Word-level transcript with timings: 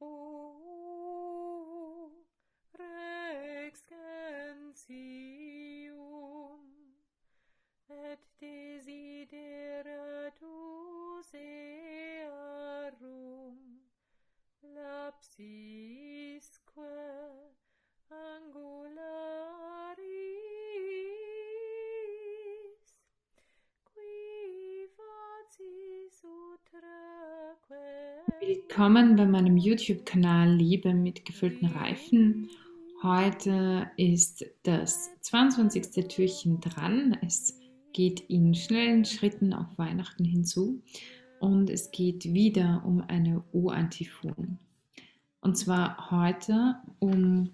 O 0.00 0.39
Willkommen 28.40 29.16
bei 29.16 29.26
meinem 29.26 29.58
YouTube-Kanal 29.58 30.50
Liebe 30.50 30.94
mit 30.94 31.26
gefüllten 31.26 31.66
Reifen. 31.66 32.48
Heute 33.02 33.90
ist 33.98 34.46
das 34.62 35.10
22. 35.20 36.08
Türchen 36.08 36.58
dran. 36.58 37.18
Es 37.20 37.60
geht 37.92 38.20
in 38.30 38.54
schnellen 38.54 39.04
Schritten 39.04 39.52
auf 39.52 39.66
Weihnachten 39.76 40.24
hinzu 40.24 40.80
und 41.38 41.68
es 41.68 41.90
geht 41.90 42.24
wieder 42.32 42.82
um 42.86 43.02
eine 43.02 43.44
O-Antiphon. 43.52 44.58
Und 45.42 45.58
zwar 45.58 46.10
heute 46.10 46.76
um 46.98 47.50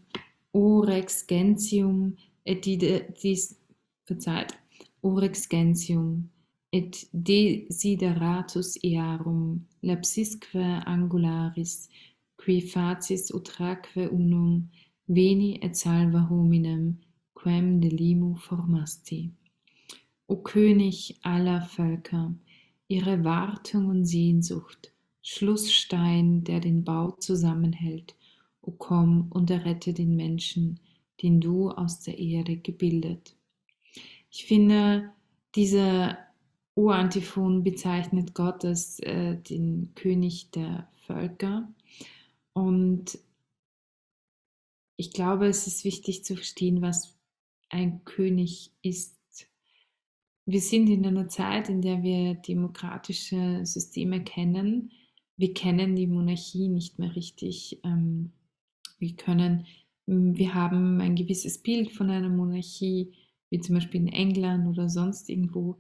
Orex 0.53 1.27
Gentium 1.27 2.17
et 2.45 2.65
dis, 2.65 3.59
verzeiht, 4.05 4.55
Orex 5.03 5.49
Gentium 5.49 6.31
et 6.77 6.93
desideratus 7.13 8.71
earum 8.93 9.43
lapsisque 9.89 10.65
angularis 10.95 11.75
qui 12.41 12.61
facis 12.73 13.25
utraque 13.39 14.03
unum 14.19 14.53
veni 15.17 15.51
et 15.63 15.75
salva 15.77 16.23
hominem 16.31 16.85
quem 17.39 17.81
delimo 17.81 18.35
formasti. 18.35 19.31
O 20.29 20.37
König 20.37 20.99
aller 21.23 21.63
Völker, 21.63 22.35
ihre 22.89 23.25
Wartung 23.25 23.87
und 23.87 24.05
Sehnsucht, 24.05 24.93
Schlussstein, 25.23 26.43
der 26.45 26.61
den 26.61 26.83
Bau 26.83 27.13
zusammenhält, 27.13 28.17
o 28.63 28.73
komm 28.73 29.29
und 29.31 29.51
errette 29.51 29.93
den 29.93 30.17
Menschen, 30.17 30.81
den 31.23 31.41
du 31.41 31.71
aus 31.71 32.01
der 32.01 32.19
Erde 32.19 32.57
gebildet. 32.57 33.37
Ich 34.31 34.45
finde, 34.45 35.13
diese 35.55 36.19
Urantiphon 36.77 37.63
bezeichnet 37.63 38.35
Gott 38.35 38.65
als 38.65 39.01
äh, 39.01 39.37
den 39.37 39.93
König 39.95 40.51
der 40.51 40.89
Völker. 41.07 41.69
Und 42.53 43.19
ich 44.97 45.11
glaube, 45.13 45.47
es 45.47 45.67
ist 45.67 45.85
wichtig 45.85 46.25
zu 46.25 46.37
verstehen, 46.37 46.83
was 46.83 47.17
ein 47.71 48.05
König 48.05 48.73
ist. 48.83 49.17
Wir 50.45 50.61
sind 50.61 50.89
in 50.89 51.05
einer 51.07 51.29
Zeit, 51.29 51.71
in 51.71 51.81
der 51.81 52.03
wir 52.03 52.35
demokratische 52.35 53.65
Systeme 53.65 54.23
kennen. 54.23 54.93
Wir 55.39 55.55
kennen 55.55 55.97
die 55.97 56.07
Monarchie 56.07 56.69
nicht 56.69 56.99
mehr 56.99 57.17
richtig. 57.17 57.81
Ähm, 57.85 58.33
wir 58.99 59.17
können, 59.17 59.67
wir 60.05 60.55
haben 60.55 61.01
ein 61.01 61.17
gewisses 61.17 61.59
Bild 61.59 61.91
von 61.91 62.11
einer 62.11 62.29
Monarchie, 62.29 63.13
wie 63.49 63.61
zum 63.61 63.77
Beispiel 63.77 64.03
in 64.03 64.09
England 64.09 64.69
oder 64.69 64.91
sonst 64.91 65.31
irgendwo. 65.31 65.79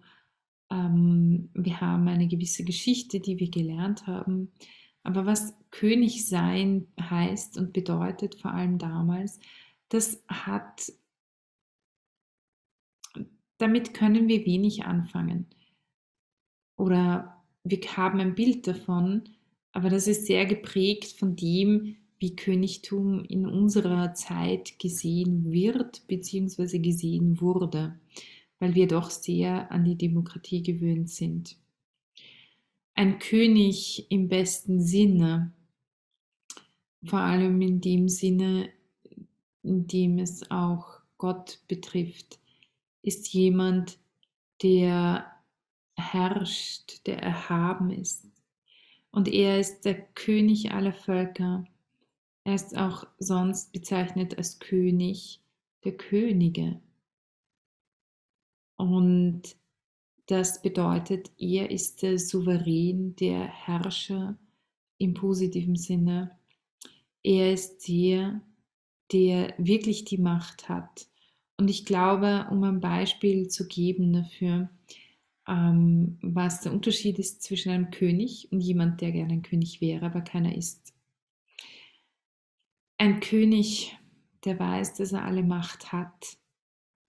Ähm, 0.70 1.50
wir 1.54 1.80
haben 1.80 2.08
eine 2.08 2.28
gewisse 2.28 2.64
Geschichte, 2.64 3.20
die 3.20 3.38
wir 3.38 3.50
gelernt 3.50 4.06
haben. 4.06 4.52
Aber 5.02 5.26
was 5.26 5.54
König 5.70 6.26
sein 6.26 6.88
heißt 7.00 7.58
und 7.58 7.72
bedeutet, 7.72 8.34
vor 8.40 8.52
allem 8.52 8.78
damals, 8.78 9.38
das 9.88 10.22
hat, 10.26 10.92
damit 13.58 13.94
können 13.94 14.26
wir 14.26 14.44
wenig 14.44 14.84
anfangen. 14.84 15.46
Oder 16.76 17.44
wir 17.62 17.78
haben 17.96 18.20
ein 18.20 18.34
Bild 18.34 18.66
davon, 18.66 19.28
aber 19.72 19.90
das 19.90 20.08
ist 20.08 20.26
sehr 20.26 20.46
geprägt 20.46 21.18
von 21.18 21.36
dem, 21.36 21.96
wie 22.18 22.34
Königtum 22.34 23.24
in 23.24 23.46
unserer 23.46 24.14
Zeit 24.14 24.78
gesehen 24.78 25.52
wird 25.52 26.06
bzw. 26.08 26.78
gesehen 26.78 27.40
wurde 27.40 27.98
weil 28.58 28.74
wir 28.74 28.86
doch 28.86 29.10
sehr 29.10 29.70
an 29.70 29.84
die 29.84 29.96
Demokratie 29.96 30.62
gewöhnt 30.62 31.10
sind. 31.10 31.56
Ein 32.94 33.18
König 33.18 34.10
im 34.10 34.28
besten 34.28 34.80
Sinne, 34.80 35.52
vor 37.04 37.20
allem 37.20 37.60
in 37.60 37.80
dem 37.80 38.08
Sinne, 38.08 38.70
in 39.62 39.86
dem 39.86 40.18
es 40.18 40.50
auch 40.50 41.00
Gott 41.18 41.60
betrifft, 41.68 42.38
ist 43.02 43.32
jemand, 43.32 43.98
der 44.62 45.30
herrscht, 45.96 47.06
der 47.06 47.18
erhaben 47.18 47.90
ist. 47.90 48.26
Und 49.10 49.28
er 49.28 49.60
ist 49.60 49.84
der 49.84 49.94
König 49.94 50.72
aller 50.72 50.92
Völker. 50.92 51.64
Er 52.44 52.54
ist 52.54 52.76
auch 52.76 53.06
sonst 53.18 53.72
bezeichnet 53.72 54.36
als 54.36 54.58
König 54.58 55.40
der 55.84 55.96
Könige. 55.96 56.80
Und 58.76 59.56
das 60.26 60.60
bedeutet, 60.60 61.30
er 61.38 61.70
ist 61.70 62.02
der 62.02 62.18
Souverän, 62.18 63.14
der 63.16 63.46
Herrscher 63.46 64.36
im 64.98 65.14
positiven 65.14 65.76
Sinne. 65.76 66.36
Er 67.22 67.52
ist 67.52 67.88
der, 67.88 68.40
der 69.12 69.54
wirklich 69.58 70.04
die 70.04 70.18
Macht 70.18 70.68
hat. 70.68 71.08
Und 71.58 71.68
ich 71.68 71.84
glaube, 71.84 72.46
um 72.50 72.62
ein 72.64 72.80
Beispiel 72.80 73.48
zu 73.48 73.66
geben 73.66 74.12
dafür, 74.12 74.68
ähm, 75.48 76.18
was 76.22 76.60
der 76.60 76.72
Unterschied 76.72 77.18
ist 77.18 77.42
zwischen 77.42 77.70
einem 77.70 77.90
König 77.90 78.48
und 78.50 78.60
jemand, 78.60 79.00
der 79.00 79.12
gerne 79.12 79.34
ein 79.34 79.42
König 79.42 79.80
wäre, 79.80 80.06
aber 80.06 80.20
keiner 80.20 80.54
ist. 80.54 80.92
Ein 82.98 83.20
König, 83.20 83.96
der 84.44 84.58
weiß, 84.58 84.94
dass 84.94 85.12
er 85.12 85.24
alle 85.24 85.42
Macht 85.42 85.92
hat, 85.92 86.36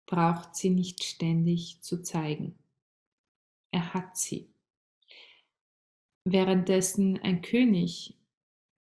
braucht 0.09 0.57
sie 0.57 0.71
nicht 0.71 1.05
ständig 1.05 1.83
zu 1.83 2.03
zeigen. 2.03 2.59
Er 3.71 3.93
hat 3.93 4.17
sie. 4.17 4.51
Währenddessen 6.25 7.19
ein 7.19 7.43
König, 7.43 8.19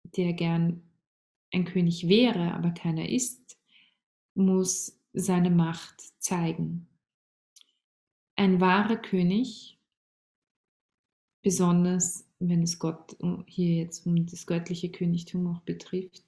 der 0.03 0.33
gern 0.33 0.83
ein 1.51 1.66
König 1.66 2.07
wäre, 2.07 2.53
aber 2.53 2.69
keiner 2.72 3.09
ist, 3.09 3.57
muss 4.35 5.01
seine 5.13 5.50
Macht 5.50 6.01
zeigen. 6.19 6.88
Ein 8.35 8.61
wahrer 8.61 8.97
König, 8.97 9.79
besonders 11.41 12.29
wenn 12.38 12.61
es 12.61 12.77
Gott 12.77 13.17
hier 13.47 13.77
jetzt 13.77 14.06
um 14.06 14.27
das 14.27 14.45
göttliche 14.45 14.91
Königtum 14.91 15.47
auch 15.47 15.61
betrifft, 15.61 16.23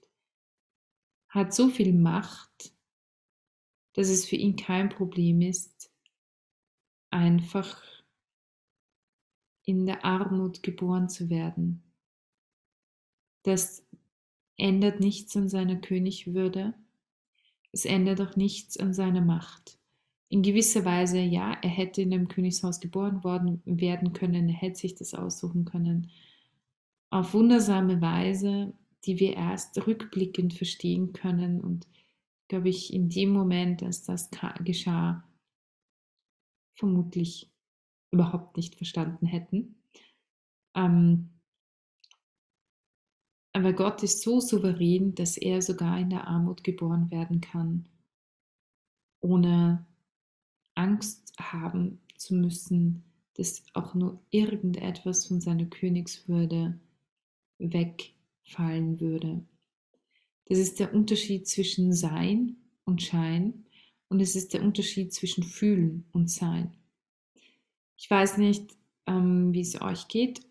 hat 1.27 1.53
so 1.53 1.69
viel 1.69 1.93
Macht, 1.93 2.73
dass 3.99 4.07
es 4.07 4.23
für 4.23 4.37
ihn 4.37 4.55
kein 4.55 4.87
Problem 4.87 5.41
ist, 5.41 5.91
einfach 7.09 7.83
in 9.65 9.85
der 9.85 10.05
Armut 10.05 10.63
geboren 10.63 11.09
zu 11.09 11.29
werden. 11.29 11.83
Das 13.43 13.85
ändert 14.55 15.01
nichts 15.01 15.35
an 15.35 15.49
seiner 15.49 15.75
Königwürde, 15.75 16.75
es 17.73 17.83
ändert 17.83 18.21
auch 18.21 18.37
nichts 18.37 18.77
an 18.77 18.93
seiner 18.93 19.19
Macht. 19.19 19.77
In 20.29 20.43
gewisser 20.43 20.85
Weise, 20.85 21.19
ja, 21.19 21.57
er 21.61 21.69
hätte 21.69 22.01
in 22.01 22.13
einem 22.13 22.29
Königshaus 22.29 22.79
geboren 22.79 23.25
worden 23.25 23.61
werden 23.65 24.13
können, 24.13 24.47
er 24.47 24.55
hätte 24.55 24.79
sich 24.79 24.95
das 24.95 25.13
aussuchen 25.13 25.65
können. 25.65 26.09
Auf 27.09 27.33
wundersame 27.33 27.99
Weise, 27.99 28.71
die 29.03 29.19
wir 29.19 29.35
erst 29.35 29.85
rückblickend 29.85 30.53
verstehen 30.53 31.11
können 31.11 31.59
und 31.59 31.85
glaube 32.49 32.69
ich, 32.69 32.93
in 32.93 33.09
dem 33.09 33.29
Moment, 33.29 33.81
als 33.83 34.03
das 34.03 34.29
geschah, 34.65 35.23
vermutlich 36.77 37.51
überhaupt 38.11 38.57
nicht 38.57 38.75
verstanden 38.75 39.25
hätten. 39.25 39.83
Ähm, 40.75 41.29
aber 43.53 43.73
Gott 43.73 44.03
ist 44.03 44.21
so 44.21 44.39
souverän, 44.39 45.15
dass 45.15 45.37
er 45.37 45.61
sogar 45.61 45.99
in 45.99 46.09
der 46.09 46.27
Armut 46.27 46.63
geboren 46.63 47.09
werden 47.11 47.41
kann, 47.41 47.87
ohne 49.21 49.85
Angst 50.75 51.33
haben 51.39 52.01
zu 52.15 52.35
müssen, 52.35 53.03
dass 53.35 53.63
auch 53.73 53.93
nur 53.93 54.21
irgendetwas 54.29 55.27
von 55.27 55.39
seiner 55.41 55.65
Königswürde 55.65 56.79
wegfallen 57.59 58.99
würde. 58.99 59.45
Das 60.49 60.57
ist 60.57 60.79
der 60.79 60.93
Unterschied 60.93 61.47
zwischen 61.47 61.93
Sein 61.93 62.57
und 62.83 63.03
Schein 63.03 63.65
und 64.09 64.19
es 64.19 64.35
ist 64.35 64.53
der 64.53 64.63
Unterschied 64.63 65.13
zwischen 65.13 65.43
Fühlen 65.43 66.05
und 66.11 66.29
Sein. 66.29 66.73
Ich 67.95 68.09
weiß 68.09 68.37
nicht, 68.37 68.75
ähm, 69.05 69.53
wie 69.53 69.61
es 69.61 69.79
euch 69.79 70.07
geht, 70.07 70.41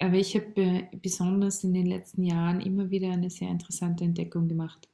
aber 0.00 0.16
ich 0.16 0.34
habe 0.34 0.88
besonders 1.00 1.62
in 1.62 1.72
den 1.72 1.86
letzten 1.86 2.24
Jahren 2.24 2.60
immer 2.60 2.90
wieder 2.90 3.12
eine 3.12 3.30
sehr 3.30 3.48
interessante 3.48 4.02
Entdeckung 4.02 4.48
gemacht. 4.48 4.88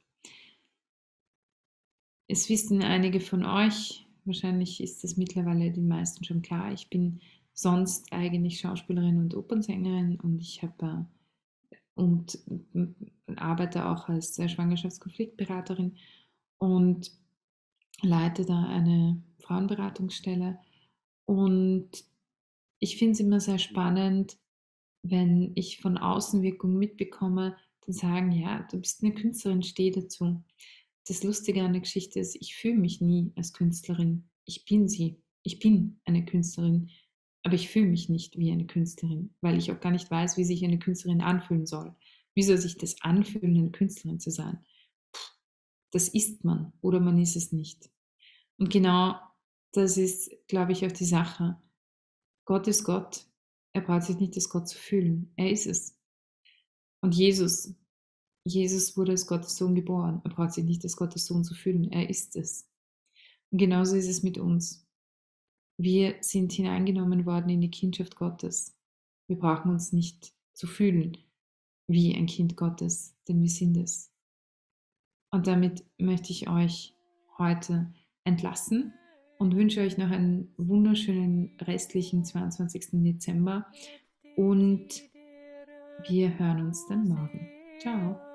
Es 2.27 2.47
wissen 2.49 2.83
einige 2.83 3.21
von 3.21 3.43
euch, 3.43 4.05
wahrscheinlich 4.25 4.83
ist 4.83 5.03
das 5.03 5.17
mittlerweile 5.17 5.71
den 5.71 5.87
meisten 5.87 6.23
schon 6.23 6.43
klar, 6.43 6.71
ich 6.71 6.91
bin 6.91 7.19
sonst 7.53 8.13
eigentlich 8.13 8.59
Schauspielerin 8.59 9.17
und 9.17 9.35
Opernsängerin 9.35 10.19
und 10.19 10.39
ich 10.39 10.61
habe 10.61 11.07
und 11.95 12.39
arbeite 13.37 13.87
auch 13.87 14.09
als 14.09 14.35
Schwangerschaftskonfliktberaterin 14.35 15.97
und 16.57 17.11
leite 18.01 18.45
da 18.45 18.65
eine 18.65 19.21
Frauenberatungsstelle. 19.39 20.59
Und 21.25 21.89
ich 22.79 22.97
finde 22.97 23.13
es 23.13 23.19
immer 23.19 23.39
sehr 23.39 23.59
spannend, 23.59 24.37
wenn 25.03 25.51
ich 25.55 25.79
von 25.79 25.97
Außenwirkung 25.97 26.77
mitbekomme, 26.77 27.55
dann 27.85 27.93
sagen, 27.93 28.31
ja, 28.31 28.67
du 28.71 28.79
bist 28.79 29.03
eine 29.03 29.13
Künstlerin, 29.13 29.63
steh 29.63 29.91
dazu. 29.91 30.43
Das 31.07 31.23
Lustige 31.23 31.63
an 31.63 31.73
der 31.73 31.81
Geschichte 31.81 32.19
ist, 32.19 32.35
ich 32.35 32.55
fühle 32.55 32.77
mich 32.77 33.01
nie 33.01 33.31
als 33.35 33.53
Künstlerin. 33.53 34.29
Ich 34.45 34.65
bin 34.65 34.87
sie. 34.87 35.21
Ich 35.43 35.59
bin 35.59 35.99
eine 36.05 36.25
Künstlerin, 36.25 36.89
aber 37.43 37.55
ich 37.55 37.69
fühle 37.69 37.87
mich 37.87 38.09
nicht 38.09 38.37
wie 38.37 38.51
eine 38.51 38.67
Künstlerin, 38.67 39.33
weil 39.41 39.57
ich 39.57 39.71
auch 39.71 39.79
gar 39.79 39.91
nicht 39.91 40.11
weiß, 40.11 40.37
wie 40.37 40.43
sich 40.43 40.63
eine 40.63 40.79
Künstlerin 40.79 41.21
anfühlen 41.21 41.65
soll. 41.65 41.95
Wie 42.35 42.43
soll 42.43 42.57
sich 42.57 42.77
das 42.77 43.01
anfühlen, 43.01 43.57
eine 43.57 43.71
Künstlerin 43.71 44.19
zu 44.19 44.31
sein? 44.31 44.65
Das 45.91 46.07
ist 46.07 46.43
man 46.43 46.73
oder 46.81 46.99
man 46.99 47.19
ist 47.19 47.35
es 47.35 47.51
nicht. 47.51 47.89
Und 48.57 48.69
genau 48.69 49.15
das 49.71 49.97
ist, 49.97 50.31
glaube 50.47 50.71
ich, 50.71 50.85
auch 50.85 50.91
die 50.91 51.05
Sache. 51.05 51.61
Gott 52.45 52.67
ist 52.67 52.83
Gott 52.83 53.29
er 53.73 53.81
braucht 53.81 54.03
sich 54.03 54.17
nicht 54.17 54.35
als 54.35 54.49
Gott 54.49 54.67
zu 54.67 54.77
fühlen. 54.77 55.31
Er 55.35 55.51
ist 55.51 55.67
es. 55.67 55.97
Und 57.01 57.15
Jesus, 57.15 57.73
Jesus 58.45 58.97
wurde 58.97 59.11
als 59.11 59.27
Gottes 59.27 59.55
Sohn 59.55 59.75
geboren. 59.75 60.21
Er 60.23 60.31
braucht 60.31 60.53
sich 60.53 60.65
nicht 60.65 60.83
als 60.83 60.97
Gottes 60.97 61.25
Sohn 61.25 61.43
zu 61.43 61.53
fühlen. 61.53 61.91
Er 61.91 62.09
ist 62.09 62.35
es. 62.35 62.67
Und 63.51 63.59
genauso 63.59 63.95
ist 63.95 64.09
es 64.09 64.23
mit 64.23 64.37
uns. 64.37 64.85
Wir 65.77 66.17
sind 66.21 66.51
hineingenommen 66.51 67.25
worden 67.25 67.49
in 67.49 67.61
die 67.61 67.71
Kindschaft 67.71 68.15
Gottes. 68.15 68.75
Wir 69.27 69.37
brauchen 69.37 69.71
uns 69.71 69.93
nicht 69.93 70.33
zu 70.53 70.67
fühlen 70.67 71.17
wie 71.89 72.15
ein 72.15 72.27
Kind 72.27 72.55
Gottes, 72.55 73.15
denn 73.27 73.41
wir 73.41 73.49
sind 73.49 73.75
es. 73.75 74.11
Und 75.31 75.47
damit 75.47 75.83
möchte 75.97 76.31
ich 76.31 76.49
euch 76.49 76.95
heute 77.37 77.91
entlassen 78.23 78.93
und 79.37 79.55
wünsche 79.55 79.81
euch 79.81 79.97
noch 79.97 80.11
einen 80.11 80.53
wunderschönen 80.57 81.57
restlichen 81.61 82.23
22. 82.23 82.89
Dezember 83.03 83.65
und 84.35 84.87
wir 86.07 86.37
hören 86.37 86.67
uns 86.67 86.85
dann 86.87 87.07
morgen. 87.07 87.49
Ciao. 87.79 88.28